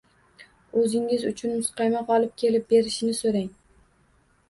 O‘zingiz 0.83 1.27
uchun 1.33 1.53
muzqaymoq 1.59 2.11
olib 2.19 2.35
kelib 2.45 2.69
berishini 2.75 3.23
so‘rang. 3.23 3.49